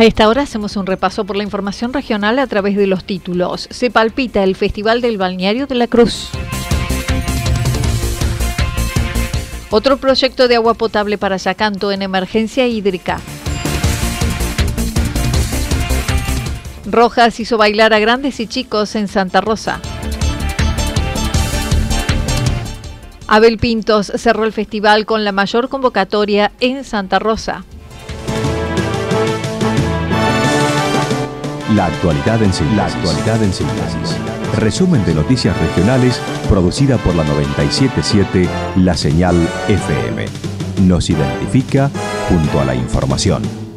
[0.00, 3.68] A esta hora hacemos un repaso por la información regional a través de los títulos.
[3.70, 6.30] Se palpita el Festival del Balneario de la Cruz.
[9.68, 13.20] Otro proyecto de agua potable para Yacanto en emergencia hídrica.
[16.86, 19.82] Rojas hizo bailar a grandes y chicos en Santa Rosa.
[23.26, 27.66] Abel Pintos cerró el festival con la mayor convocatoria en Santa Rosa.
[31.74, 32.76] La actualidad en síntesis.
[32.76, 34.16] La actualidad en síntesis.
[34.58, 39.36] Resumen de noticias regionales producida por la 977 La Señal
[39.68, 40.26] FM.
[40.88, 41.88] Nos identifica
[42.28, 43.69] junto a la información.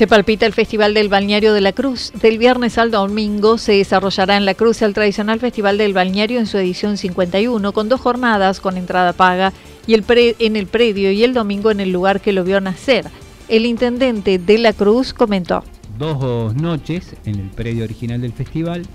[0.00, 2.10] Se palpita el Festival del Balneario de la Cruz.
[2.22, 6.46] Del viernes al domingo se desarrollará en la Cruz el tradicional Festival del Balneario en
[6.46, 9.52] su edición 51, con dos jornadas con entrada paga
[9.86, 13.10] y el en el predio y el domingo en el lugar que lo vio nacer.
[13.50, 15.64] El intendente de la Cruz comentó.
[15.98, 18.86] Dos noches en el predio original del festival,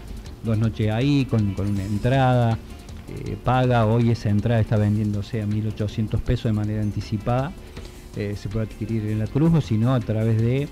[0.44, 2.58] dos noches ahí con, una entrada
[3.10, 3.86] eh, paga.
[3.86, 7.52] Hoy esa entrada está vendiéndose a 1.800 pesos de manera anticipada.
[8.16, 10.68] Eh, se puede adquirir en la Cruz o si no a través de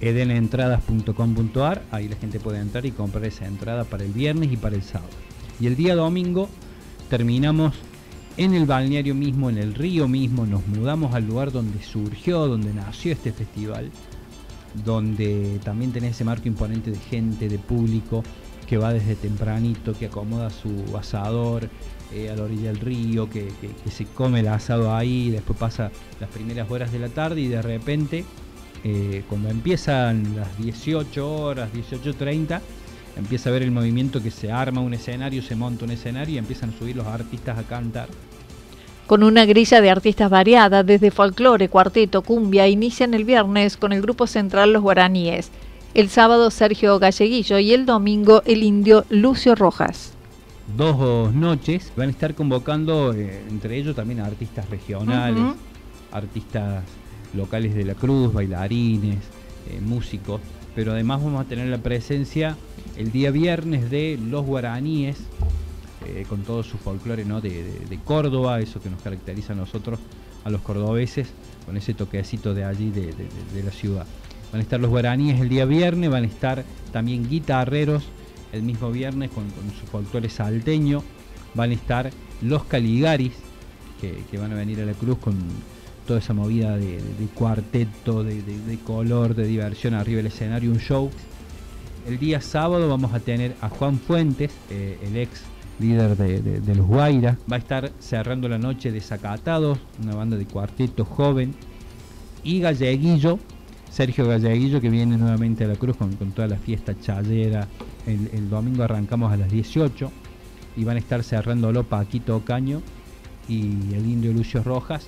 [0.00, 4.76] edenentradas.com.ar, ahí la gente puede entrar y comprar esa entrada para el viernes y para
[4.76, 5.10] el sábado.
[5.60, 6.48] Y el día domingo
[7.08, 7.74] terminamos
[8.36, 12.72] en el balneario mismo, en el río mismo, nos mudamos al lugar donde surgió, donde
[12.72, 13.90] nació este festival,
[14.84, 18.22] donde también tenés ese marco imponente de gente, de público,
[18.68, 21.68] que va desde tempranito, que acomoda su asador
[22.12, 25.90] eh, a la orilla del río, que, que se come el asado ahí, después pasa
[26.20, 28.24] las primeras horas de la tarde y de repente
[28.84, 32.60] eh, cuando empiezan las 18 horas, 18.30,
[33.16, 36.38] empieza a ver el movimiento que se arma un escenario, se monta un escenario y
[36.38, 38.08] empiezan a subir los artistas a cantar.
[39.06, 44.02] Con una grilla de artistas variada, desde folclore, cuarteto, cumbia, inician el viernes con el
[44.02, 45.50] grupo central Los Guaraníes.
[45.94, 50.12] El sábado Sergio Galleguillo y el domingo el indio Lucio Rojas.
[50.76, 55.54] Dos noches van a estar convocando eh, entre ellos también a artistas regionales,
[56.12, 56.84] artistas
[57.34, 59.18] locales de la Cruz, bailarines,
[59.70, 60.40] eh, músicos,
[60.74, 62.56] pero además vamos a tener la presencia
[62.96, 65.18] el día viernes de los guaraníes,
[66.06, 67.40] eh, con todo su folclore ¿no?
[67.40, 69.98] de, Córdoba, eso que nos caracteriza a nosotros,
[70.44, 71.28] a los cordobeses,
[71.66, 73.12] con ese toquecito de allí, de,
[73.62, 74.06] la ciudad.
[74.52, 78.04] Van a estar los guaraníes el día viernes, van a estar también guitarreros
[78.52, 79.44] el mismo viernes con,
[79.78, 81.02] su folclore salteño,
[81.54, 82.10] van a estar
[82.40, 83.32] los caligaris,
[84.00, 85.34] que van a venir a la cruz con
[86.08, 86.98] toda esa movida de,
[87.34, 91.10] cuarteto, de, color, de diversión arriba del escenario, un show.
[92.06, 95.42] El día sábado vamos a tener a Juan Fuentes, eh, el ex
[95.78, 97.36] líder de, los Guairas.
[97.50, 101.54] Va a estar cerrando la noche de Zacatados, una banda de cuarteto joven.
[102.42, 103.38] Y Galleguillo,
[103.90, 107.68] Sergio Galleguillo, que viene nuevamente a la Cruz con, toda la fiesta chayera.
[108.06, 110.10] El, el, domingo arrancamos a las 18
[110.74, 112.80] y van a estar cerrándolo Paquito Ocaño
[113.46, 115.06] y el indio Lucio Rojas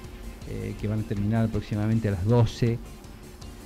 [0.49, 2.79] eh, que van a terminar aproximadamente a las 12.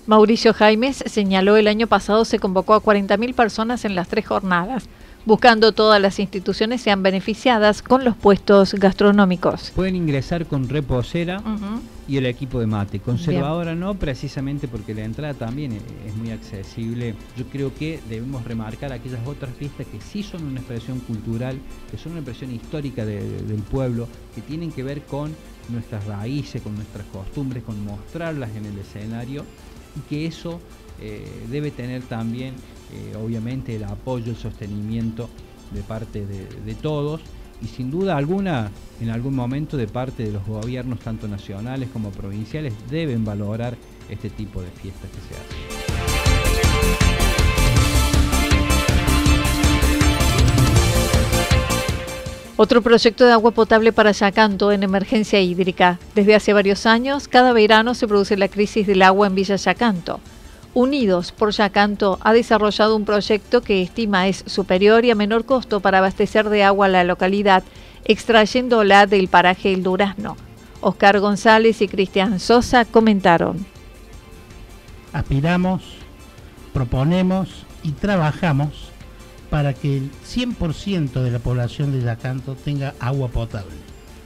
[0.07, 4.89] Mauricio Jaimes señaló el año pasado se convocó a 40.000 personas en las tres jornadas
[5.25, 9.73] buscando todas las instituciones sean beneficiadas con los puestos gastronómicos.
[9.75, 11.43] Pueden ingresar con reposera
[12.07, 13.01] y el equipo de mate.
[13.01, 17.15] Conservadora no, precisamente porque la entrada también es muy accesible.
[17.37, 21.59] Yo creo que debemos remarcar aquellas otras fiestas que sí son una expresión cultural,
[21.91, 25.35] que son una expresión histórica del pueblo, que tienen que ver con
[25.69, 29.45] nuestras raíces, con nuestras costumbres, con mostrarlas en el escenario
[29.97, 30.61] y que eso
[31.01, 32.55] eh, debe tener también
[32.93, 35.29] eh, obviamente el apoyo, el sostenimiento
[35.71, 37.23] de parte de, todos
[37.63, 38.71] y sin duda alguna
[39.01, 43.77] en algún momento de parte de los gobiernos tanto nacionales como provinciales deben valorar
[44.09, 45.85] este tipo de fiestas que se hacen.
[52.57, 55.99] Otro proyecto de agua potable para Yacanto en emergencia hídrica.
[56.15, 60.21] Desde hace varios años, cada verano se produce la crisis del agua en Villa Yacanto.
[60.75, 65.79] Unidos por Yacanto ha desarrollado un proyecto que estima es superior y a menor costo
[65.79, 67.63] para abastecer de agua a la localidad,
[68.05, 70.37] extrayéndola del paraje El Durazno.
[70.81, 73.65] Oscar González y Cristian Sosa comentaron.
[75.13, 75.83] Aspiramos,
[76.73, 78.91] proponemos y trabajamos
[79.51, 83.77] para que el 100% de la población de Yacanto tenga agua potable,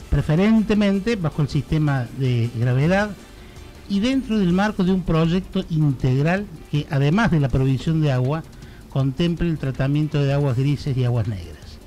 [0.09, 3.11] preferentemente bajo el sistema de gravedad
[3.89, 8.43] y dentro del marco de un proyecto integral que además de la provisión de agua
[8.91, 11.79] contemple el tratamiento de aguas grises y aguas negras.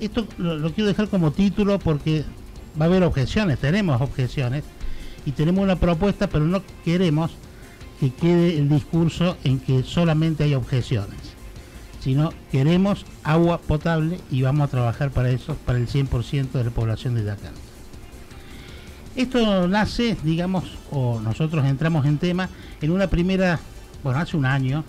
[0.00, 2.24] Esto lo, quiero dejar como título porque
[2.80, 4.64] va a haber objeciones, tenemos objeciones
[5.24, 7.30] y tenemos una propuesta, pero no queremos
[8.00, 11.20] que quede el discurso en que solamente hay objeciones,
[12.00, 16.70] sino queremos agua potable y vamos a trabajar para eso, para el 100% de la
[16.70, 17.52] población de Dakar.
[19.16, 22.48] Esto nace, digamos, o nosotros entramos en tema
[22.80, 23.60] en una primera,
[24.02, 24.82] bueno, hace un año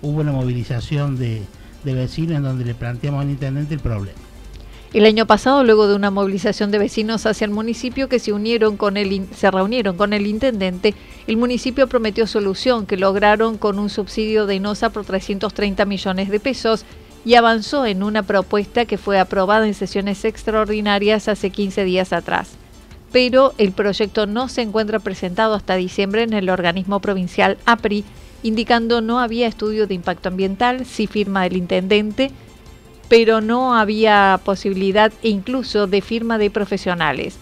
[0.00, 1.42] hubo una movilización de,
[1.82, 4.18] vecinos en donde le planteamos al intendente el problema.
[4.92, 8.76] El año pasado, luego de una movilización de vecinos hacia el municipio que se unieron
[8.76, 10.94] con el se reunieron con el intendente,
[11.26, 16.38] el municipio prometió solución que lograron con un subsidio de INOSA por 330 millones de
[16.38, 16.84] pesos
[17.24, 22.56] y avanzó en una propuesta que fue aprobada en sesiones extraordinarias hace 15 días atrás
[23.14, 28.04] pero el proyecto no se encuentra presentado hasta diciembre en el organismo provincial APRI,
[28.42, 32.32] indicando no había estudio de impacto ambiental, sí firma del intendente,
[33.08, 37.36] pero no había posibilidad e incluso de firma de profesionales.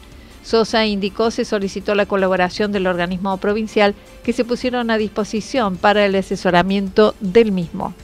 [0.45, 3.95] Sosa indicó se solicitó la colaboración del organismo provincial
[4.25, 7.95] que se pusieron a disposición para el asesoramiento del mismo.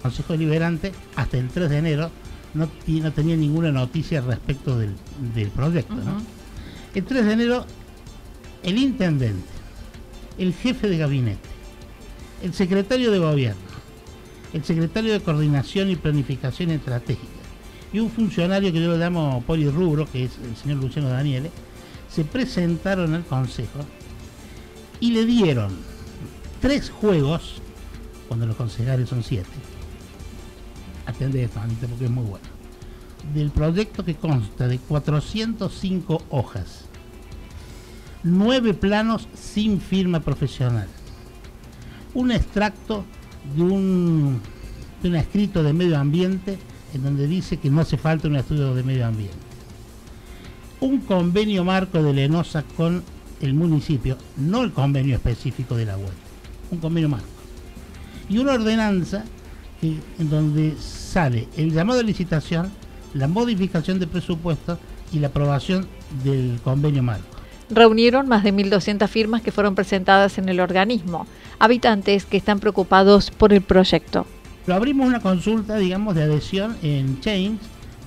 [0.00, 2.10] Consejo Deliberante hasta el 3 de enero
[2.56, 4.94] no, no tenía ninguna noticia respecto del,
[5.54, 5.94] proyecto.
[6.94, 7.66] El 3 de enero,
[8.62, 9.48] el intendente,
[10.38, 11.48] el jefe de gabinete,
[12.42, 13.60] el secretario de gobierno,
[14.52, 17.36] el secretario de coordinación y planificación estratégica
[17.92, 21.50] y un funcionario que yo lo llamo polirrubro, que es el señor Luciano Daniele,
[22.10, 23.80] se presentaron al consejo
[25.00, 25.76] y le dieron
[26.60, 27.62] tres juegos,
[28.28, 29.48] cuando los concejales son siete,
[31.06, 32.44] atende esto, Anita, porque es muy bueno.
[33.34, 36.84] Del proyecto que consta de 405 hojas,
[38.22, 40.88] 9 planos sin firma profesional,
[42.14, 43.04] un extracto
[43.54, 44.40] de un,
[45.02, 46.58] de un escrito de medio ambiente
[46.94, 49.36] en donde dice que no hace falta un estudio de medio ambiente,
[50.80, 53.02] un convenio marco de Lenosa con
[53.40, 56.12] el municipio, no el convenio específico de la web,
[56.70, 57.26] un convenio marco,
[58.28, 59.24] y una ordenanza
[59.82, 62.70] en donde sale el llamado a licitación,
[63.14, 64.78] la modificación de presupuesto
[65.12, 65.86] y la aprobación
[66.24, 67.24] del convenio marco.
[67.68, 71.26] Reunieron más de 1.200 firmas que fueron presentadas en el organismo,
[71.58, 74.26] habitantes que están preocupados por el proyecto.
[74.66, 77.58] Lo abrimos una consulta, digamos, de adhesión en Change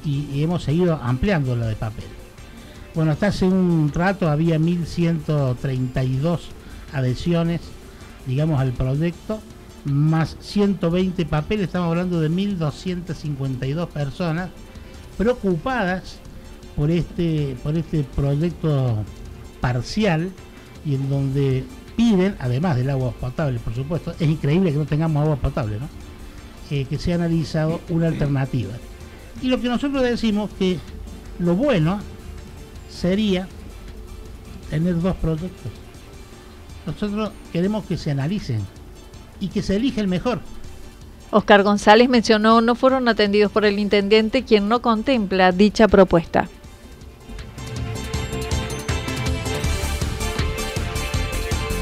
[0.06, 2.06] y, y hemos seguido ampliando la de papel.
[2.96, 6.40] Bueno, hasta hace un rato había 1.132
[6.94, 7.62] adhesiones,
[8.26, 9.40] digamos, al proyecto
[9.86, 14.50] más 120 papeles, estamos hablando de 1.252 personas
[15.18, 16.18] preocupadas
[16.76, 19.04] por este, por este proyecto
[19.62, 20.32] parcial
[20.86, 21.64] y en donde
[21.96, 25.90] piden, además del agua potable, por supuesto, es increíble que no tengamos agua potable, ¿no?
[26.72, 28.74] Eh, que se ha analizado una alternativa.
[29.42, 30.78] Y lo que nosotros decimos que
[31.40, 32.00] lo bueno
[32.90, 33.48] sería
[34.70, 35.72] tener dos proyectos.
[36.86, 38.62] Nosotros queremos que se analicen
[39.40, 40.40] y que se elige el mejor.
[41.32, 46.50] Oscar González mencionó no fueron atendidos por el intendente quien no contempla dicha propuesta.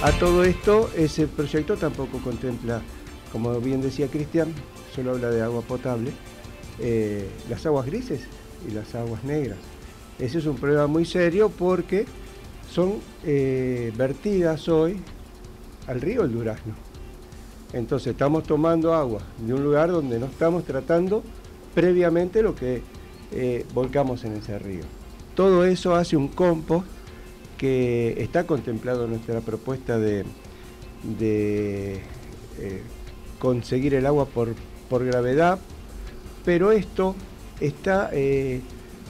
[0.08, 2.82] a todo esto, ese proyecto tampoco contempla,
[3.32, 4.54] como bien decía Cristian,
[4.96, 6.12] solo habla de agua potable,
[6.80, 8.22] eh, las aguas grises
[8.66, 9.58] y las aguas negras.
[10.18, 12.06] Ese es un problema muy serio porque
[12.72, 15.02] son eh, vertidas hoy
[15.88, 16.87] al río el Durazno.
[17.74, 21.24] Entonces estamos tomando agua de un lugar donde no estamos tratando
[21.76, 22.82] previamente lo que
[23.32, 24.84] eh, volcamos en ese río.
[25.36, 26.88] Todo eso hace un compost
[27.58, 30.26] que está contemplado en nuestra propuesta de,
[31.20, 32.82] eh,
[33.40, 34.56] conseguir el agua por,
[35.06, 35.60] gravedad,
[36.46, 37.16] pero esto
[37.60, 38.62] está eh,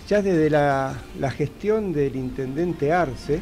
[0.08, 1.00] ya desde la,
[1.36, 3.42] gestión del intendente Arce,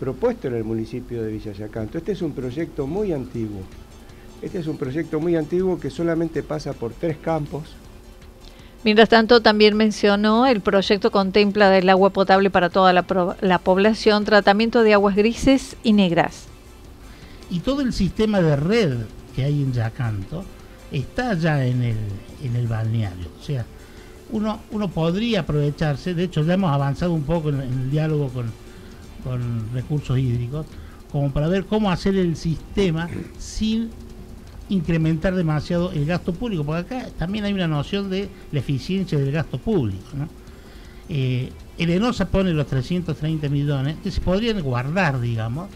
[0.00, 1.98] propuesto en el municipio de Villa Yacanto.
[1.98, 3.60] Este es un proyecto muy antiguo.
[4.42, 7.74] Este es un proyecto muy antiguo que solamente pasa por tres campos,
[8.84, 14.82] Mientras tanto, también mencionó el proyecto contempla del agua potable para toda la, población, tratamiento
[14.82, 16.46] de aguas grises y negras.
[17.50, 18.96] Y todo el sistema de red
[19.34, 20.44] que hay en Yacanto
[20.92, 21.96] está ya en el,
[22.44, 23.26] en el balneario.
[23.40, 23.66] O sea,
[24.30, 28.46] uno, uno podría aprovecharse, de hecho ya hemos avanzado un poco en, el diálogo con,
[29.24, 30.66] con recursos hídricos,
[31.10, 33.90] como para ver cómo hacer el sistema sin
[34.68, 39.32] incrementar demasiado el gasto público, porque acá también hay una noción de la eficiencia del
[39.32, 40.04] gasto público.
[40.14, 40.28] ¿no?
[41.08, 45.68] Eh, el ENOSA pone los 330 millones que se podrían guardar, digamos,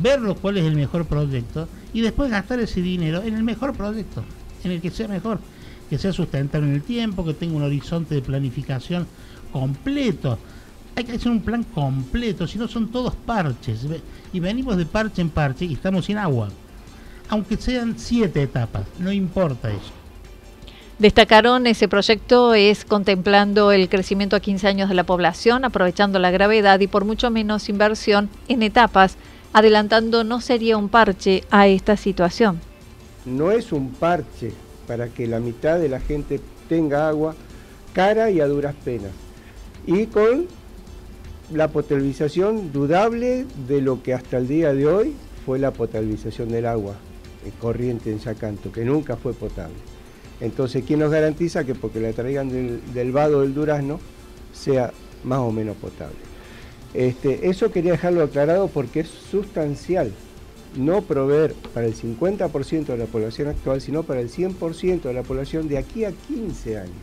[0.00, 4.22] ver cuál es el mejor proyecto y después gastar ese dinero en el mejor proyecto,
[4.64, 5.40] en el que sea mejor,
[5.88, 9.06] que sea sustentable en el tiempo, que tenga un horizonte de planificación
[9.52, 10.38] completo.
[10.94, 13.86] Hay que hacer un plan completo, si no son todos parches.
[14.32, 16.50] Y venimos de parche en parche y estamos sin agua
[17.30, 19.92] aunque sean siete etapas, no importa eso.
[20.98, 26.30] Destacaron ese proyecto es contemplando el crecimiento a 15 años de la población, aprovechando la
[26.30, 29.16] gravedad y por mucho menos inversión en etapas,
[29.54, 32.60] adelantando no sería un parche a esta situación.
[33.24, 34.52] No es un parche
[34.86, 37.34] para que la mitad de la gente tenga agua
[37.94, 39.12] cara y a duras penas.
[39.86, 40.48] Y con
[41.52, 45.14] la potabilización dudable de lo que hasta el día de hoy
[45.46, 46.94] fue la potabilización del agua
[47.60, 49.76] corriente en Yacanto, que nunca fue potable.
[50.40, 54.00] Entonces, ¿quién nos garantiza que porque la traigan del, vado del durazno
[54.52, 54.92] sea
[55.24, 56.16] más o menos potable?
[56.94, 60.12] Este, eso quería dejarlo aclarado porque es sustancial
[60.76, 65.22] no proveer para el 50% de la población actual, sino para el 100% de la
[65.22, 66.94] población de aquí a 15 años.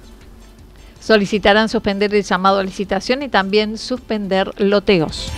[1.00, 5.32] Solicitarán suspender el llamado a licitación y también suspender loteos.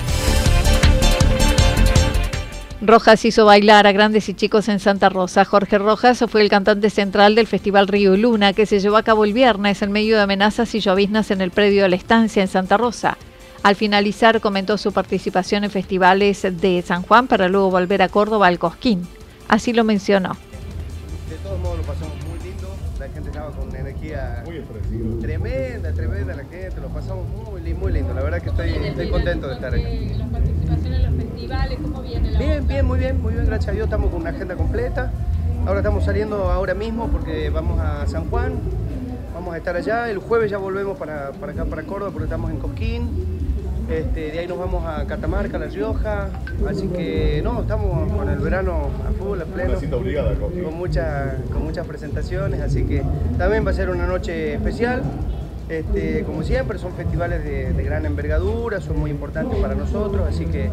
[2.82, 5.44] Rojas hizo bailar a grandes y chicos en Santa Rosa.
[5.44, 9.04] Jorge Rojas fue el cantante central del Festival Río y Luna, que se llevó a
[9.04, 12.42] cabo el viernes en medio de amenazas y lloviznas en el predio de la estancia
[12.42, 13.18] en Santa Rosa.
[13.64, 18.48] Al finalizar comentó su participación en festivales de San Juan para luego volver a Córdoba
[18.48, 19.06] al Cosquín.
[19.50, 20.38] Así lo mencionó.
[21.30, 24.44] De todos modos lo pasamos muy lindo, la gente estaba con energía
[25.20, 29.50] tremenda, tremenda la gente, lo pasamos muy, muy lindo, la verdad que estoy, estoy contento
[29.50, 29.74] de estar
[31.46, 31.68] acá.
[31.82, 34.32] ¿Cómo viene la Bien, bien, muy bien, muy bien, gracias a Dios estamos con una
[34.32, 35.12] agenda completa.
[35.66, 38.54] Ahora estamos saliendo ahora mismo porque vamos a San Juan,
[39.34, 40.10] vamos a estar allá.
[40.10, 43.10] El jueves ya volvemos para, acá, para Córdoba, porque estamos en Coquín.
[43.90, 46.30] Este, de ahí nos vamos a Catamarca, La Rioja.
[46.68, 49.80] Así que no, estamos con el verano a full, a pleno.
[50.40, 53.04] con, muchas, con muchas presentaciones, así que
[53.38, 55.02] también va a ser una noche especial.
[55.70, 60.72] Este, como siempre, son festivales de, gran envergadura, son muy importantes para nosotros, así que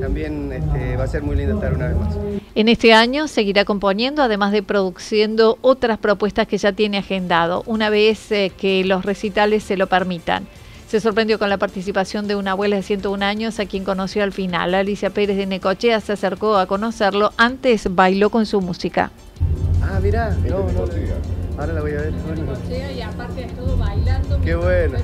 [0.00, 2.16] también este, va a ser muy lindo estar una vez más.
[2.56, 7.90] En este año seguirá componiendo, además de produciendo otras propuestas que ya tiene agendado, una
[7.90, 10.48] vez eh, que los recitales se lo permitan.
[10.88, 14.32] Se sorprendió con la participación de una abuela de 101 años a quien conoció al
[14.32, 14.74] final.
[14.74, 19.12] Alicia Pérez de Necochea se acercó a conocerlo, antes bailó con su música.
[19.80, 20.84] Ah, mirá, no, no.
[21.58, 22.12] Ahora la voy a ver.
[22.96, 23.46] y aparte
[24.42, 24.98] Qué bueno.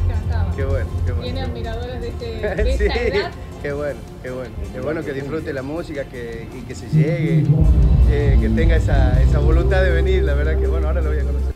[0.56, 1.22] Qué bueno, qué bueno.
[1.22, 3.30] Tiene admiradores de, ese, de sí, edad.
[3.62, 4.50] Qué bueno, qué bueno.
[4.72, 7.44] Qué bueno que disfrute la música que, y que se llegue,
[8.10, 10.22] eh, que tenga esa, esa voluntad de venir.
[10.22, 11.49] La verdad que bueno, ahora lo voy a conocer.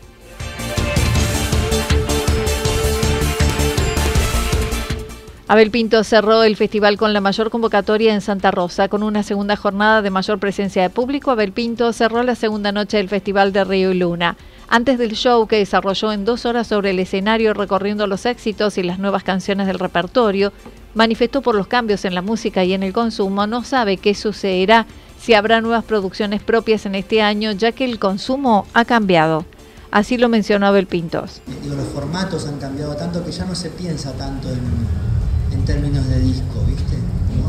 [5.47, 8.87] Abel Pinto cerró el festival con la mayor convocatoria en Santa Rosa.
[8.87, 12.97] Con una segunda jornada de mayor presencia de público, Abel Pinto cerró la segunda noche
[12.97, 14.37] del Festival de Río y Luna.
[14.67, 18.83] Antes del show que desarrolló en dos horas sobre el escenario recorriendo los éxitos y
[18.83, 20.51] las nuevas canciones del repertorio,
[20.95, 24.87] manifestó por los cambios en la música y en el consumo, no sabe qué sucederá
[25.21, 29.45] si habrá nuevas producciones propias en este año, ya que el consumo ha cambiado.
[29.91, 31.43] Así lo mencionó Abel Pintos.
[31.67, 35.14] los formatos han cambiado tanto que ya no se piensa tanto en
[35.55, 36.97] en términos de disco, ¿viste?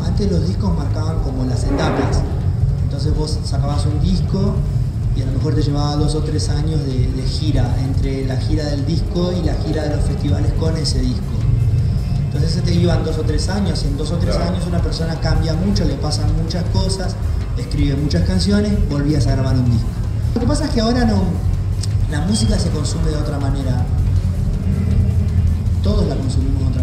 [0.06, 2.22] Antes los discos marcaban como las etapas.
[2.84, 4.54] Entonces vos sacabas un disco
[5.16, 8.64] y a lo mejor te llevaba dos o tres años de, gira, entre la gira
[8.66, 11.22] del disco y la gira de los festivales con ese disco.
[12.26, 14.80] Entonces se te iban dos o tres años y en dos o tres años una
[14.80, 17.16] persona cambia mucho, le pasan muchas cosas,
[17.56, 19.88] escribe muchas canciones, volvías a grabar un disco.
[20.34, 21.22] Lo que pasa es que ahora no,
[22.10, 23.84] la música se consume de otra manera.
[25.82, 26.75] Todos la consumimos de otra manera.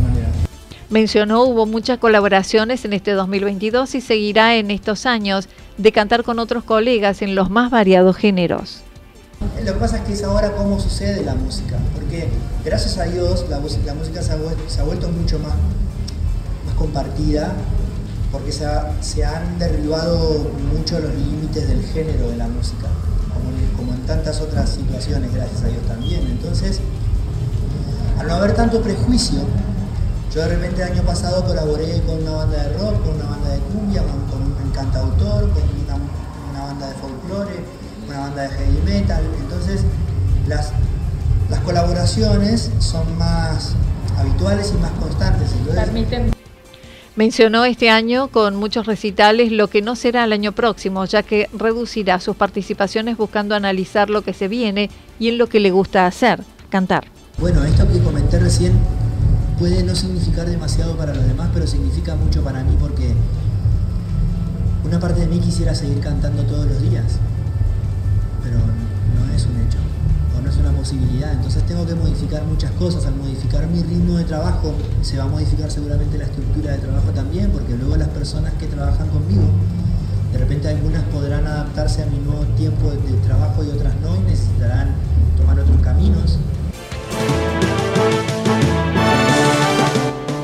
[0.93, 6.37] Mencionó hubo muchas colaboraciones en este 2022 y seguirá en estos años de cantar con
[6.37, 8.81] otros colegas en los más variados géneros.
[9.65, 12.27] Lo que pasa es que es ahora cómo sucede la música, porque
[12.63, 15.53] gracias a Dios la, música, se, ha vuelto, mucho más,
[16.77, 17.53] compartida,
[18.31, 20.47] porque se han derribado
[20.77, 22.87] mucho los límites del género de la música
[23.75, 26.21] como, en tantas otras situaciones, gracias a Dios también.
[26.27, 26.81] Entonces,
[28.19, 29.39] al no haber tanto prejuicio,
[30.33, 33.49] yo de repente el año pasado colaboré con una banda de rock, con una banda
[33.49, 35.61] de cumbia, con, un cantautor, con
[36.51, 37.53] una, banda de folclore,
[38.07, 39.23] una banda de heavy metal.
[39.41, 39.81] Entonces,
[40.47, 40.71] las,
[41.51, 43.75] las colaboraciones son más
[44.17, 45.51] habituales y más constantes.
[45.53, 46.33] Entonces,
[47.15, 51.47] Mencionó este año con muchos recitales lo que no será el año próximo, ya que
[51.53, 56.07] reducirá sus participaciones buscando analizar lo que se viene y en lo que le gusta
[56.07, 57.05] hacer, cantar.
[57.37, 58.73] Bueno, esto que comenté recién
[59.59, 63.13] puede no significar demasiado para los demás, pero significa mucho para mí porque
[64.85, 67.05] una parte de mí quisiera seguir cantando todos los días,
[68.43, 69.77] pero no es un hecho
[70.53, 71.31] es una posibilidad.
[71.31, 73.05] Entonces tengo que modificar muchas cosas.
[73.05, 77.09] Al modificar mi ritmo de trabajo, se va a modificar seguramente la estructura de trabajo
[77.11, 79.43] también, porque luego las personas que trabajan conmigo,
[80.31, 84.19] de repente algunas podrán adaptarse a mi nuevo tiempo de, trabajo y otras no, y
[84.19, 84.89] necesitarán
[85.37, 86.39] tomar otros caminos.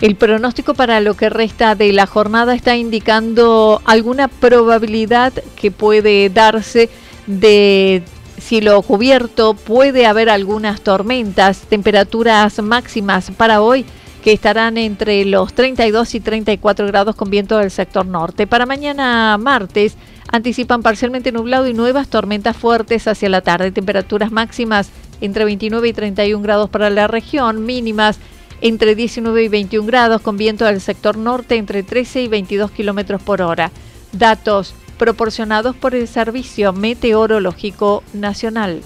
[0.00, 6.28] El pronóstico para lo que resta de la jornada está indicando alguna probabilidad que puede
[6.30, 6.88] darse
[7.26, 8.04] de
[8.38, 13.84] cielo cubierto, puede haber algunas tormentas, temperaturas máximas para hoy
[14.22, 18.46] que estarán entre los 32 y 34 grados con viento del sector norte.
[18.46, 19.96] Para mañana martes
[20.30, 25.92] anticipan parcialmente nublado y nuevas tormentas fuertes hacia la tarde, temperaturas máximas entre 29 y
[25.92, 28.20] 31 grados para la región, mínimas
[28.60, 33.22] entre 19 y 21 grados con viento del sector norte entre 13 y 22 kilómetros
[33.22, 33.70] por hora.
[34.12, 38.82] Datos proporcionados por el Servicio Meteorológico Nacional.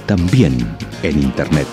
[0.06, 0.58] también
[1.04, 1.68] en Internet.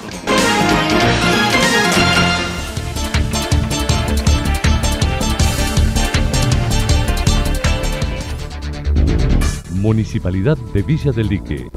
[9.74, 11.70] Municipalidad de Villa del Lique.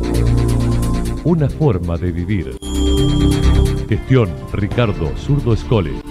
[1.23, 2.57] Una forma de vivir.
[3.87, 6.10] Gestión Ricardo Zurdo Escole.